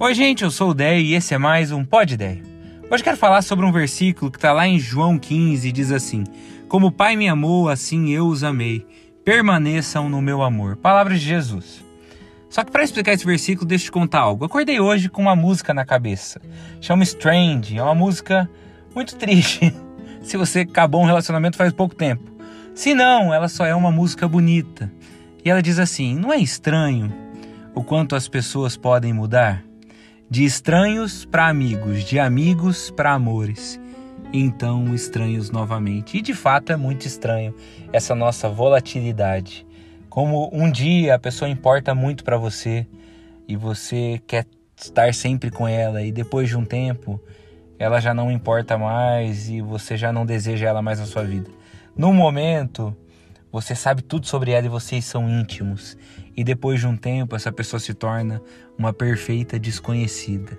[0.00, 2.44] Oi, gente, eu sou o Déio e esse é mais um Pod Déio.
[2.88, 6.22] Hoje quero falar sobre um versículo que está lá em João 15 e diz assim:
[6.68, 8.86] Como o Pai me amou, assim eu os amei.
[9.24, 10.76] Permaneçam no meu amor.
[10.76, 11.84] Palavras de Jesus.
[12.48, 14.44] Só que para explicar esse versículo, deixa eu te contar algo.
[14.44, 16.40] acordei hoje com uma música na cabeça.
[16.80, 17.76] Chama Strange.
[17.76, 18.48] É uma música
[18.94, 19.74] muito triste.
[20.22, 22.22] Se você acabou um relacionamento faz pouco tempo.
[22.72, 24.92] Se não, ela só é uma música bonita.
[25.44, 27.12] E ela diz assim: Não é estranho
[27.74, 29.67] o quanto as pessoas podem mudar?
[30.30, 33.80] De estranhos para amigos, de amigos para amores,
[34.30, 36.18] então estranhos novamente.
[36.18, 37.54] E de fato é muito estranho
[37.94, 39.66] essa nossa volatilidade.
[40.10, 42.86] Como um dia a pessoa importa muito para você
[43.48, 44.44] e você quer
[44.76, 47.18] estar sempre com ela e depois de um tempo
[47.78, 51.48] ela já não importa mais e você já não deseja ela mais na sua vida.
[51.96, 52.94] No momento,
[53.50, 55.96] você sabe tudo sobre ela e vocês são íntimos.
[56.36, 58.42] E depois de um tempo, essa pessoa se torna
[58.76, 60.58] uma perfeita desconhecida.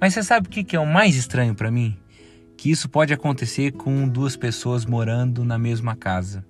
[0.00, 1.96] Mas você sabe o que é o mais estranho para mim?
[2.56, 6.44] Que isso pode acontecer com duas pessoas morando na mesma casa.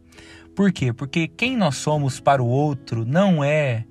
[0.55, 0.93] Por quê?
[0.93, 3.85] Porque quem nós somos para o outro não é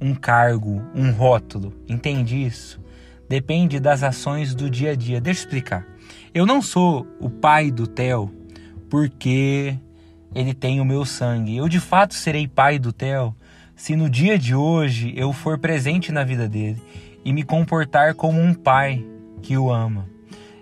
[0.00, 1.72] um cargo, um rótulo.
[1.88, 2.80] Entende isso?
[3.28, 5.20] Depende das ações do dia a dia.
[5.20, 5.86] Deixa eu explicar.
[6.34, 8.30] Eu não sou o pai do Theo
[8.90, 9.78] porque
[10.34, 11.56] ele tem o meu sangue.
[11.56, 13.34] Eu de fato serei pai do Theo
[13.76, 16.80] se no dia de hoje eu for presente na vida dele
[17.24, 19.04] e me comportar como um pai
[19.40, 20.08] que o ama.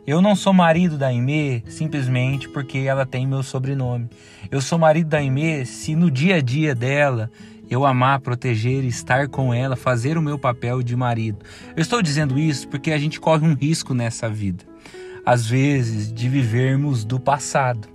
[0.06, 4.08] Eu não sou marido da Aimee simplesmente porque ela tem meu sobrenome.
[4.50, 7.30] Eu sou marido da Aimee se no dia a dia dela
[7.70, 11.38] eu amar, proteger, estar com ela, fazer o meu papel de marido.
[11.76, 14.64] Eu estou dizendo isso porque a gente corre um risco nessa vida,
[15.24, 17.86] às vezes, de vivermos do passado.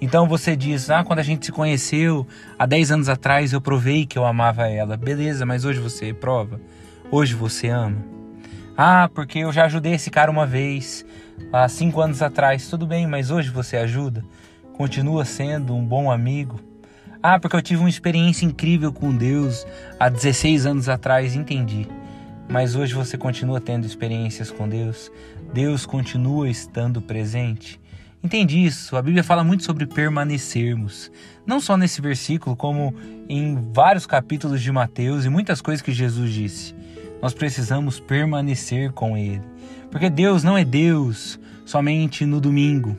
[0.00, 2.26] Então você diz: Ah, quando a gente se conheceu
[2.58, 4.96] há 10 anos atrás, eu provei que eu amava ela.
[4.96, 6.60] Beleza, mas hoje você prova?
[7.10, 7.98] Hoje você ama?
[8.76, 11.04] Ah, porque eu já ajudei esse cara uma vez,
[11.52, 12.68] há 5 anos atrás.
[12.68, 14.24] Tudo bem, mas hoje você ajuda?
[14.72, 16.58] Continua sendo um bom amigo?
[17.22, 19.64] Ah, porque eu tive uma experiência incrível com Deus
[20.00, 21.36] há 16 anos atrás.
[21.36, 21.86] Entendi.
[22.48, 25.10] Mas hoje você continua tendo experiências com Deus?
[25.52, 27.80] Deus continua estando presente?
[28.22, 28.96] Entende isso?
[28.96, 31.10] A Bíblia fala muito sobre permanecermos.
[31.44, 32.94] Não só nesse versículo, como
[33.28, 36.74] em vários capítulos de Mateus e muitas coisas que Jesus disse.
[37.20, 39.42] Nós precisamos permanecer com Ele.
[39.90, 42.96] Porque Deus não é Deus somente no domingo.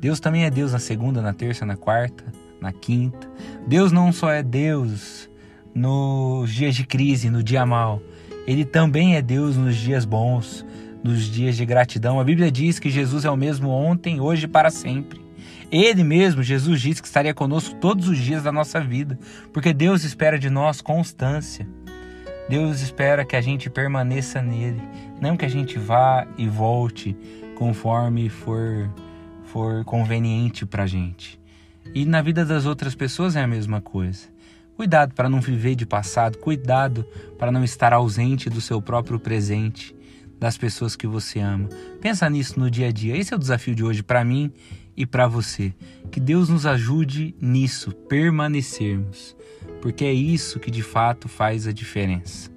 [0.00, 2.24] Deus também é Deus na segunda, na terça, na quarta,
[2.60, 3.28] na quinta.
[3.66, 5.28] Deus não só é Deus
[5.74, 8.00] nos dias de crise, no dia mal.
[8.46, 10.64] Ele também é Deus nos dias bons,
[11.02, 12.20] nos dias de gratidão.
[12.20, 15.20] A Bíblia diz que Jesus é o mesmo ontem, hoje e para sempre.
[15.70, 19.18] Ele mesmo, Jesus, disse que estaria conosco todos os dias da nossa vida,
[19.52, 21.66] porque Deus espera de nós constância.
[22.48, 24.82] Deus espera que a gente permaneça nele,
[25.20, 27.16] não que a gente vá e volte
[27.56, 28.90] conforme for,
[29.44, 31.40] for conveniente para gente.
[31.94, 34.28] E na vida das outras pessoas é a mesma coisa.
[34.76, 37.06] Cuidado para não viver de passado, cuidado
[37.38, 39.94] para não estar ausente do seu próprio presente
[40.42, 41.68] das pessoas que você ama.
[42.00, 43.16] Pensa nisso no dia a dia.
[43.16, 44.50] Esse é o desafio de hoje para mim
[44.96, 45.72] e para você.
[46.10, 49.36] Que Deus nos ajude nisso, permanecermos,
[49.80, 52.50] porque é isso que de fato faz a diferença.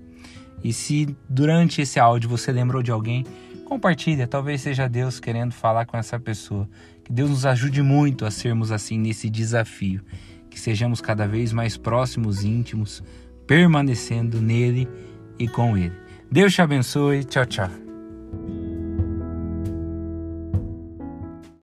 [0.64, 3.24] E se durante esse áudio você lembrou de alguém,
[3.66, 6.68] compartilha, talvez seja Deus querendo falar com essa pessoa.
[7.04, 10.02] Que Deus nos ajude muito a sermos assim nesse desafio,
[10.50, 13.04] que sejamos cada vez mais próximos, íntimos,
[13.46, 14.88] permanecendo nele
[15.38, 16.05] e com ele.
[16.32, 17.24] Deus te abençoe.
[17.24, 17.85] Tchau, tchau.